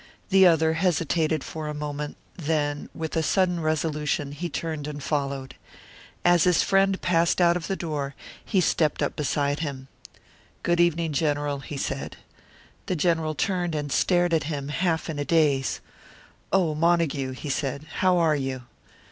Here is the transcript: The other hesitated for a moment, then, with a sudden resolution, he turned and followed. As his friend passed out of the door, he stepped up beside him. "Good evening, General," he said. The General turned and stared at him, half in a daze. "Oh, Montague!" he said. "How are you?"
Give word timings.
The 0.29 0.47
other 0.47 0.73
hesitated 0.73 1.43
for 1.43 1.67
a 1.67 1.75
moment, 1.75 2.17
then, 2.35 2.89
with 2.91 3.15
a 3.15 3.21
sudden 3.21 3.59
resolution, 3.59 4.31
he 4.31 4.49
turned 4.49 4.87
and 4.87 5.03
followed. 5.03 5.53
As 6.25 6.43
his 6.45 6.63
friend 6.63 6.99
passed 7.03 7.39
out 7.39 7.55
of 7.55 7.67
the 7.67 7.75
door, 7.75 8.15
he 8.43 8.61
stepped 8.61 9.03
up 9.03 9.15
beside 9.15 9.59
him. 9.59 9.89
"Good 10.63 10.79
evening, 10.79 11.13
General," 11.13 11.59
he 11.59 11.77
said. 11.77 12.17
The 12.87 12.95
General 12.95 13.35
turned 13.35 13.75
and 13.75 13.91
stared 13.91 14.33
at 14.33 14.45
him, 14.45 14.69
half 14.69 15.07
in 15.07 15.19
a 15.19 15.23
daze. 15.23 15.81
"Oh, 16.51 16.73
Montague!" 16.73 17.33
he 17.33 17.51
said. 17.51 17.83
"How 17.97 18.17
are 18.17 18.35
you?" 18.35 18.63